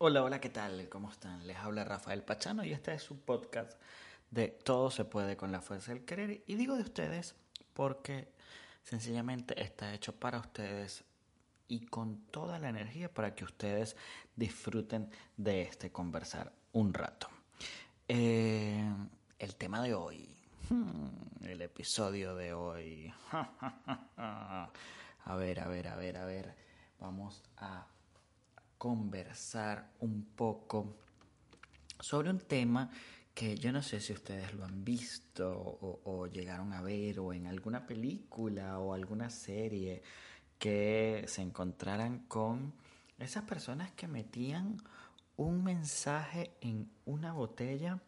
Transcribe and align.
Hola, 0.00 0.22
hola, 0.22 0.40
¿qué 0.40 0.48
tal? 0.48 0.88
¿Cómo 0.88 1.10
están? 1.10 1.44
Les 1.44 1.56
habla 1.56 1.82
Rafael 1.82 2.22
Pachano 2.22 2.64
y 2.64 2.72
este 2.72 2.94
es 2.94 3.02
su 3.02 3.18
podcast 3.18 3.72
de 4.30 4.46
Todo 4.46 4.92
se 4.92 5.04
puede 5.04 5.36
con 5.36 5.50
la 5.50 5.60
fuerza 5.60 5.92
del 5.92 6.04
querer. 6.04 6.44
Y 6.46 6.54
digo 6.54 6.76
de 6.76 6.82
ustedes 6.82 7.34
porque 7.74 8.32
sencillamente 8.84 9.60
está 9.60 9.92
hecho 9.92 10.14
para 10.14 10.38
ustedes 10.38 11.02
y 11.66 11.86
con 11.86 12.18
toda 12.26 12.60
la 12.60 12.68
energía 12.68 13.12
para 13.12 13.34
que 13.34 13.42
ustedes 13.42 13.96
disfruten 14.36 15.10
de 15.36 15.62
este 15.62 15.90
conversar 15.90 16.52
un 16.70 16.94
rato. 16.94 17.26
Eh, 18.06 18.88
el 19.40 19.56
tema 19.56 19.82
de 19.82 19.94
hoy, 19.94 20.32
hmm, 20.70 21.44
el 21.44 21.60
episodio 21.60 22.36
de 22.36 22.52
hoy. 22.52 23.12
A 25.24 25.34
ver, 25.34 25.60
a 25.60 25.66
ver, 25.66 25.88
a 25.88 25.96
ver, 25.96 26.16
a 26.16 26.24
ver. 26.24 26.54
Vamos 27.00 27.42
a 27.58 27.86
conversar 28.78 29.90
un 30.00 30.24
poco 30.36 30.96
sobre 32.00 32.30
un 32.30 32.38
tema 32.38 32.90
que 33.34 33.56
yo 33.56 33.70
no 33.72 33.82
sé 33.82 34.00
si 34.00 34.12
ustedes 34.12 34.54
lo 34.54 34.64
han 34.64 34.84
visto 34.84 35.78
o, 36.04 36.26
llegaron 36.26 36.72
a 36.72 36.82
ver 36.82 37.20
o 37.20 37.32
en 37.32 37.46
alguna 37.46 37.86
película 37.86 38.78
o 38.78 38.94
alguna 38.94 39.30
serie 39.30 40.02
que 40.58 41.24
se 41.28 41.42
encontraran 41.42 42.20
con 42.26 42.72
esas 43.18 43.44
personas 43.44 43.92
que 43.92 44.08
metían 44.08 44.76
un 45.36 45.62
mensaje 45.62 46.50
en 46.60 46.90
una 47.04 47.32
botella 47.32 48.00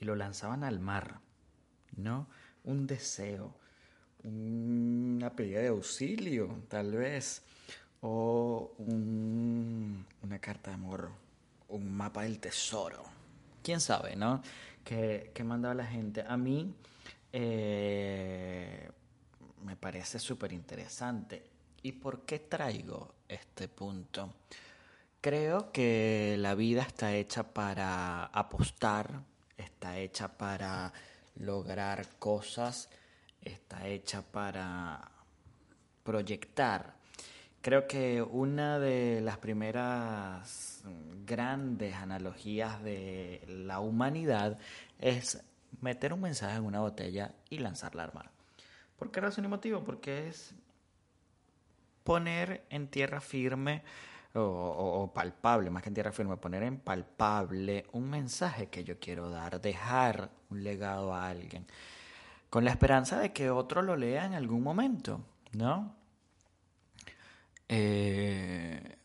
y 0.00 0.04
lo 0.04 0.14
lanzaban 0.14 0.62
al 0.62 0.78
mar, 0.78 1.20
¿no? 1.96 2.28
Un 2.62 2.86
deseo, 2.86 3.56
una 4.22 5.34
pedida 5.34 5.60
de 5.60 5.68
auxilio, 5.68 6.62
tal 6.68 6.92
vez, 6.92 7.42
o 8.02 8.74
una 8.78 10.38
carta 10.40 10.70
de 10.70 10.74
amor, 10.74 11.10
un 11.68 11.92
mapa 11.92 12.22
del 12.22 12.38
tesoro. 12.38 13.04
Quién 13.62 13.80
sabe, 13.80 14.16
¿no? 14.16 14.42
Que, 14.84 15.30
que 15.34 15.44
mandaba 15.44 15.74
la 15.74 15.86
gente. 15.86 16.24
A 16.26 16.36
mí 16.36 16.74
eh, 17.32 18.90
me 19.64 19.76
parece 19.76 20.18
súper 20.18 20.52
interesante. 20.52 21.44
¿Y 21.82 21.92
por 21.92 22.22
qué 22.22 22.40
traigo 22.40 23.14
este 23.28 23.68
punto? 23.68 24.34
Creo 25.20 25.70
que 25.70 26.36
la 26.38 26.56
vida 26.56 26.82
está 26.82 27.14
hecha 27.14 27.44
para 27.54 28.24
apostar, 28.24 29.22
está 29.56 29.98
hecha 29.98 30.36
para 30.36 30.92
lograr 31.36 32.06
cosas, 32.18 32.88
está 33.40 33.86
hecha 33.86 34.22
para 34.22 35.12
proyectar 36.02 37.01
Creo 37.62 37.86
que 37.86 38.22
una 38.22 38.80
de 38.80 39.20
las 39.20 39.38
primeras 39.38 40.82
grandes 41.24 41.94
analogías 41.94 42.82
de 42.82 43.40
la 43.46 43.78
humanidad 43.78 44.58
es 44.98 45.40
meter 45.80 46.12
un 46.12 46.22
mensaje 46.22 46.56
en 46.56 46.64
una 46.64 46.80
botella 46.80 47.36
y 47.50 47.58
lanzarla 47.58 48.02
al 48.02 48.12
mar. 48.14 48.32
¿Por 48.98 49.12
qué 49.12 49.20
razón 49.20 49.44
y 49.44 49.48
motivo? 49.48 49.84
Porque 49.84 50.26
es 50.26 50.56
poner 52.02 52.64
en 52.68 52.88
tierra 52.88 53.20
firme 53.20 53.84
o, 54.34 54.40
o, 54.40 55.12
palpable, 55.12 55.70
más 55.70 55.84
que 55.84 55.90
en 55.90 55.94
tierra 55.94 56.10
firme, 56.10 56.36
poner 56.38 56.64
en 56.64 56.80
palpable 56.80 57.86
un 57.92 58.10
mensaje 58.10 58.70
que 58.70 58.82
yo 58.82 58.98
quiero 58.98 59.30
dar, 59.30 59.60
dejar 59.60 60.30
un 60.50 60.64
legado 60.64 61.14
a 61.14 61.28
alguien, 61.28 61.66
con 62.50 62.64
la 62.64 62.72
esperanza 62.72 63.20
de 63.20 63.32
que 63.32 63.50
otro 63.50 63.82
lo 63.82 63.94
lea 63.94 64.26
en 64.26 64.34
algún 64.34 64.64
momento, 64.64 65.20
¿no? 65.52 66.01
Eh, 67.74 68.98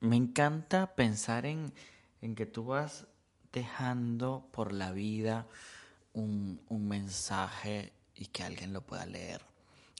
me 0.00 0.16
encanta 0.16 0.96
pensar 0.96 1.46
en, 1.46 1.72
que 2.34 2.44
tú 2.44 2.64
vas 2.64 3.06
dejando 3.52 4.48
por 4.50 4.72
la 4.72 4.90
vida 4.90 5.46
un, 6.12 6.60
mensaje 6.68 7.92
y 8.16 8.26
que 8.26 8.42
alguien 8.42 8.72
lo 8.72 8.80
pueda 8.80 9.06
leer. 9.06 9.42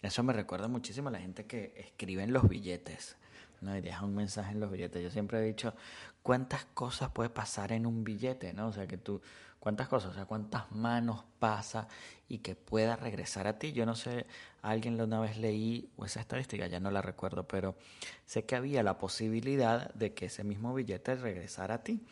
Eso 0.02 0.24
me 0.24 0.32
recuerda 0.32 0.66
muchísimo 0.66 1.08
a 1.08 1.12
la 1.12 1.20
gente 1.20 1.46
que 1.46 1.72
escribe 1.76 2.24
en 2.24 2.32
los 2.32 2.48
billetes, 2.48 3.14
¿no? 3.60 3.76
Y 3.76 3.80
deja 3.80 4.04
un 4.04 4.14
mensaje 4.14 4.52
en 4.52 4.60
los 4.60 4.70
billetes. 4.70 5.02
Yo 5.02 5.10
siempre 5.10 5.38
he 5.38 5.42
dicho, 5.42 5.74
¿cuántas 6.22 6.64
cosas 6.66 7.10
puede 7.10 7.30
pasar 7.30 7.72
en 7.72 7.86
un 7.86 8.04
billete, 8.04 8.52
no? 8.52 8.68
O 8.68 8.72
sea, 8.72 8.86
que 8.86 8.98
tú 8.98 9.20
cuántas 9.60 9.88
cosas, 9.88 10.12
o 10.12 10.14
sea, 10.14 10.24
cuántas 10.24 10.70
manos 10.72 11.24
pasa 11.38 11.88
y 12.28 12.38
que 12.38 12.54
pueda 12.54 12.96
regresar 12.96 13.46
a 13.46 13.58
ti. 13.58 13.72
Yo 13.72 13.86
no 13.86 13.94
sé, 13.94 14.26
alguien 14.62 15.00
una 15.00 15.20
vez 15.20 15.36
leí, 15.36 15.90
o 15.96 16.04
esa 16.04 16.20
estadística 16.20 16.66
ya 16.66 16.80
no 16.80 16.90
la 16.90 17.02
recuerdo, 17.02 17.46
pero 17.46 17.76
sé 18.24 18.44
que 18.44 18.56
había 18.56 18.82
la 18.82 18.98
posibilidad 18.98 19.92
de 19.94 20.14
que 20.14 20.26
ese 20.26 20.44
mismo 20.44 20.74
billete 20.74 21.14
regresara 21.16 21.76
a 21.76 21.82
ti. 21.82 22.02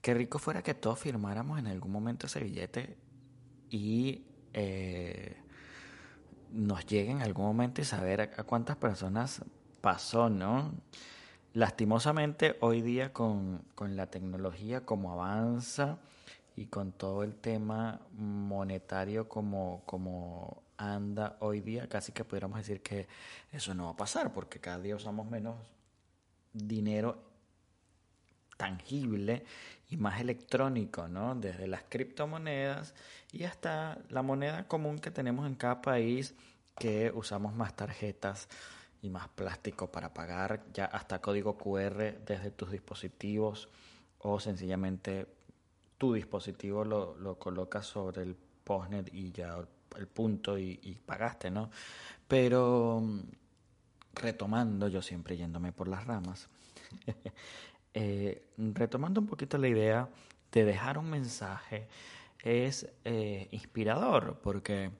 Qué 0.00 0.14
rico 0.14 0.38
fuera 0.38 0.62
que 0.62 0.74
todos 0.74 0.98
firmáramos 0.98 1.58
en 1.58 1.66
algún 1.66 1.92
momento 1.92 2.26
ese 2.26 2.40
billete 2.40 2.96
y 3.70 4.24
eh, 4.52 5.36
nos 6.52 6.86
llegue 6.86 7.10
en 7.10 7.22
algún 7.22 7.46
momento 7.46 7.80
y 7.80 7.84
saber 7.84 8.20
a, 8.20 8.44
cuántas 8.44 8.76
personas 8.76 9.42
pasó, 9.88 10.28
¿no? 10.28 10.74
Lastimosamente, 11.54 12.58
hoy 12.60 12.82
día 12.82 13.10
con, 13.10 13.62
con 13.74 13.96
la 13.96 14.06
tecnología 14.06 14.84
como 14.84 15.14
avanza, 15.14 15.96
y 16.56 16.66
con 16.66 16.92
todo 16.92 17.22
el 17.22 17.36
tema 17.36 17.98
monetario 18.12 19.30
como, 19.30 19.82
como 19.86 20.62
anda 20.76 21.38
hoy 21.40 21.60
día, 21.60 21.88
casi 21.88 22.12
que 22.12 22.22
pudiéramos 22.22 22.58
decir 22.58 22.82
que 22.82 23.08
eso 23.50 23.72
no 23.72 23.86
va 23.86 23.90
a 23.92 23.96
pasar, 23.96 24.30
porque 24.34 24.60
cada 24.60 24.78
día 24.78 24.94
usamos 24.94 25.26
menos 25.30 25.56
dinero 26.52 27.22
tangible 28.58 29.42
y 29.88 29.96
más 29.96 30.20
electrónico, 30.20 31.08
¿no? 31.08 31.34
Desde 31.34 31.66
las 31.66 31.84
criptomonedas 31.88 32.94
y 33.32 33.44
hasta 33.44 33.96
la 34.10 34.20
moneda 34.20 34.68
común 34.68 34.98
que 34.98 35.10
tenemos 35.10 35.46
en 35.46 35.54
cada 35.54 35.80
país, 35.80 36.34
que 36.78 37.10
usamos 37.14 37.54
más 37.54 37.74
tarjetas 37.74 38.48
y 39.02 39.10
más 39.10 39.28
plástico 39.28 39.90
para 39.90 40.12
pagar, 40.12 40.64
ya 40.72 40.86
hasta 40.86 41.20
código 41.20 41.56
QR 41.56 42.18
desde 42.24 42.50
tus 42.50 42.70
dispositivos 42.70 43.68
o 44.18 44.40
sencillamente 44.40 45.26
tu 45.96 46.14
dispositivo 46.14 46.84
lo, 46.84 47.16
lo 47.16 47.38
colocas 47.38 47.86
sobre 47.86 48.22
el 48.22 48.36
postnet 48.64 49.12
y 49.14 49.32
ya 49.32 49.56
el 49.96 50.06
punto 50.06 50.58
y, 50.58 51.00
pagaste, 51.04 51.50
¿no? 51.50 51.70
Pero 52.26 53.00
mm, 53.02 53.20
retomando, 54.14 54.88
yo 54.88 55.02
siempre 55.02 55.36
yéndome 55.36 55.72
por 55.72 55.88
las 55.88 56.06
ramas, 56.06 56.48
eh, 57.94 58.46
retomando 58.56 59.20
un 59.20 59.26
poquito 59.26 59.58
la 59.58 59.68
idea 59.68 60.08
de 60.52 60.64
dejar 60.64 60.98
un 60.98 61.10
mensaje 61.10 61.88
es 62.42 62.88
eh, 63.04 63.48
inspirador 63.50 64.40
porque 64.42 64.90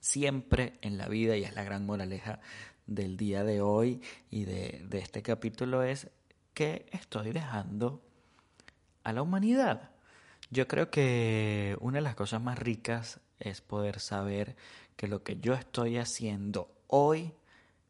siempre 0.00 0.78
en 0.82 0.98
la 0.98 1.08
vida, 1.08 1.36
y 1.36 1.44
es 1.44 1.54
la 1.54 1.64
gran 1.64 1.86
moraleja 1.86 2.40
del 2.86 3.16
día 3.16 3.44
de 3.44 3.60
hoy 3.60 4.00
y 4.30 4.44
de, 4.44 4.86
este 4.92 5.22
capítulo, 5.22 5.82
es 5.82 6.10
que 6.52 6.86
estoy 6.92 7.32
dejando 7.32 8.02
a 9.02 9.12
la 9.12 9.22
humanidad. 9.22 9.90
Yo 10.50 10.68
creo 10.68 10.90
que 10.90 11.76
una 11.80 11.98
de 11.98 12.02
las 12.02 12.14
cosas 12.14 12.40
más 12.40 12.58
ricas 12.58 13.20
es 13.38 13.60
poder 13.60 14.00
saber 14.00 14.56
que 14.96 15.08
lo 15.08 15.22
que 15.22 15.38
yo 15.40 15.54
estoy 15.54 15.96
haciendo 15.98 16.70
hoy 16.86 17.32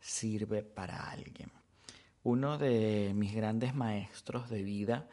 sirve 0.01 0.63
para 0.63 1.11
alguien. 1.11 1.51
Uno 2.23 2.57
de 2.57 3.13
mis 3.15 3.35
grandes 3.35 3.75
maestros 3.75 4.49
de 4.49 4.63
vida, 4.63 5.09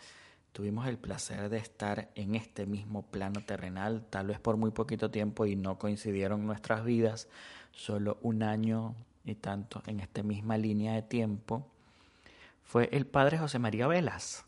tuvimos 0.53 0.87
el 0.87 0.97
placer 0.97 1.49
de 1.49 1.57
estar 1.57 2.09
en 2.15 2.35
este 2.35 2.65
mismo 2.65 3.03
plano 3.03 3.43
terrenal, 3.43 4.05
tal 4.09 4.27
vez 4.27 4.39
por 4.39 4.55
muy 4.55 4.71
poquito 4.71 5.11
tiempo 5.11 5.45
y 5.45 5.55
no 5.55 5.77
coincidieron 5.77 6.45
nuestras 6.45 6.85
vidas, 6.85 7.27
solo 7.71 8.17
un 8.21 8.43
año 8.43 8.95
y 9.25 9.35
tanto 9.35 9.81
en 9.85 9.99
esta 9.99 10.23
misma 10.23 10.57
línea 10.57 10.93
de 10.93 11.01
tiempo, 11.01 11.67
fue 12.63 12.89
el 12.91 13.05
padre 13.05 13.37
José 13.37 13.59
María 13.59 13.87
Velas 13.87 14.45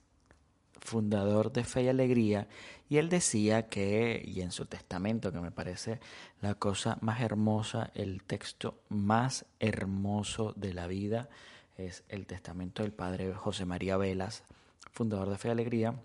fundador 0.84 1.52
de 1.52 1.64
Fe 1.64 1.84
y 1.84 1.88
Alegría, 1.88 2.48
y 2.90 2.98
él 2.98 3.10
decía 3.10 3.70
que, 3.70 4.22
y 4.26 4.42
en 4.42 4.52
su 4.52 4.66
testamento, 4.66 5.32
que 5.32 5.40
me 5.40 5.52
parece 5.52 6.00
la 6.42 6.56
cosa 6.56 6.98
más 7.02 7.22
hermosa, 7.22 7.90
el 7.96 8.24
texto 8.24 8.82
más 8.90 9.46
hermoso 9.60 10.54
de 10.56 10.74
la 10.74 10.88
vida, 10.88 11.30
es 11.78 12.04
el 12.10 12.28
testamento 12.28 12.84
del 12.84 12.92
padre 12.92 13.34
José 13.34 13.66
María 13.66 13.98
Velas, 13.98 14.44
fundador 14.92 15.30
de 15.30 15.38
Fe 15.38 15.48
y 15.48 15.52
Alegría, 15.52 15.96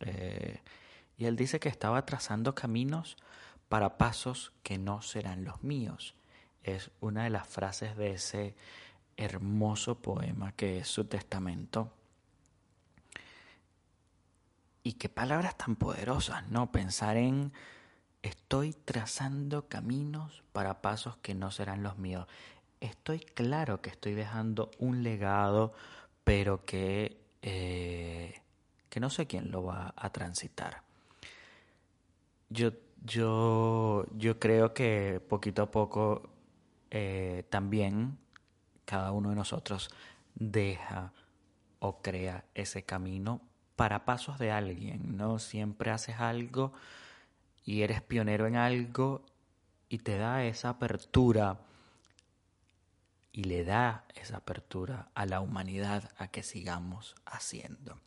eh, 0.00 0.60
y 1.18 1.26
él 1.26 1.36
dice 1.36 1.60
que 1.60 1.68
estaba 1.68 2.06
trazando 2.06 2.54
caminos 2.54 3.16
para 3.68 3.98
pasos 3.98 4.52
que 4.62 4.78
no 4.78 5.02
serán 5.02 5.44
los 5.44 5.62
míos. 5.62 6.14
Es 6.62 6.90
una 7.00 7.24
de 7.24 7.30
las 7.30 7.46
frases 7.46 7.96
de 7.96 8.12
ese 8.12 8.54
hermoso 9.16 9.96
poema 10.00 10.52
que 10.52 10.78
es 10.78 10.88
su 10.88 11.04
testamento 11.04 11.92
y 14.82 14.94
qué 14.94 15.08
palabras 15.08 15.56
tan 15.56 15.76
poderosas, 15.76 16.48
¿no? 16.48 16.72
Pensar 16.72 17.16
en 17.16 17.52
estoy 18.22 18.72
trazando 18.72 19.68
caminos 19.68 20.42
para 20.52 20.80
pasos 20.80 21.16
que 21.18 21.34
no 21.34 21.50
serán 21.50 21.82
los 21.82 21.98
míos. 21.98 22.26
Estoy 22.80 23.20
claro 23.20 23.82
que 23.82 23.90
estoy 23.90 24.14
dejando 24.14 24.70
un 24.78 25.02
legado, 25.02 25.74
pero 26.24 26.64
que 26.64 27.20
eh, 27.42 28.40
que 28.90 29.00
no 29.00 29.08
sé 29.08 29.26
quién 29.26 29.50
lo 29.50 29.62
va 29.64 29.94
a 29.96 30.10
transitar. 30.10 30.82
Yo, 32.50 32.72
yo, 33.04 34.04
yo 34.16 34.38
creo 34.38 34.74
que 34.74 35.22
poquito 35.26 35.62
a 35.62 35.70
poco 35.70 36.28
eh, 36.90 37.44
también 37.50 38.18
cada 38.84 39.12
uno 39.12 39.30
de 39.30 39.36
nosotros 39.36 39.90
deja 40.34 41.12
o 41.78 42.02
crea 42.02 42.44
ese 42.54 42.82
camino 42.84 43.40
para 43.76 44.04
pasos 44.04 44.38
de 44.38 44.50
alguien, 44.50 45.16
¿no? 45.16 45.38
Siempre 45.38 45.90
haces 45.90 46.20
algo 46.20 46.72
y 47.64 47.82
eres 47.82 48.02
pionero 48.02 48.46
en 48.46 48.56
algo 48.56 49.24
y 49.88 49.98
te 49.98 50.18
da 50.18 50.44
esa 50.44 50.70
apertura 50.70 51.60
y 53.32 53.44
le 53.44 53.64
da 53.64 54.04
esa 54.14 54.38
apertura 54.38 55.08
a 55.14 55.24
la 55.24 55.40
humanidad 55.40 56.10
a 56.18 56.28
que 56.28 56.42
sigamos 56.42 57.14
haciendo. 57.24 57.98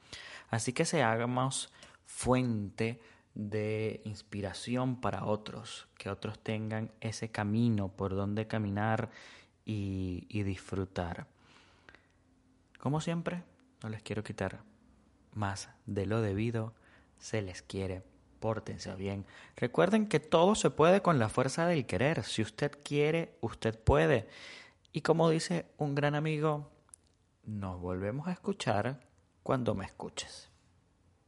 Así 0.50 0.74
que 0.74 0.86
seamos 0.86 1.72
fuente 2.06 3.02
de 3.36 4.02
inspiración 4.06 5.00
para 5.00 5.26
otros, 5.26 5.88
que 5.98 6.10
otros 6.10 6.40
tengan 6.40 6.92
ese 7.02 7.30
camino 7.30 7.90
por 7.90 8.16
donde 8.16 8.48
caminar 8.48 9.10
y, 9.66 10.44
disfrutar. 10.44 11.28
Como 12.80 13.02
siempre, 13.02 13.44
no 13.82 13.90
les 13.90 14.04
quiero 14.04 14.24
quitar 14.24 14.62
más 15.34 15.70
de 15.86 16.06
lo 16.06 16.22
debido, 16.22 16.74
se 17.18 17.42
les 17.42 17.62
quiere, 17.62 18.04
pórtense 18.40 18.94
bien. 18.96 19.26
Recuerden 19.56 20.08
que 20.08 20.20
todo 20.20 20.56
se 20.56 20.70
puede 20.70 21.02
con 21.02 21.18
la 21.18 21.30
fuerza 21.30 21.66
del 21.66 21.86
querer. 21.86 22.24
Si 22.24 22.42
usted 22.42 22.78
quiere, 22.84 23.38
usted 23.42 23.80
puede. 23.80 24.28
Y 24.92 25.02
como 25.02 25.30
dice 25.30 25.66
un 25.78 25.96
gran 25.96 26.14
amigo, 26.14 26.70
nos 27.46 27.80
volvemos 27.80 28.28
a 28.28 28.34
escuchar 28.34 29.00
cuando 29.42 29.74
me 29.76 29.86
escuches. 29.86 30.53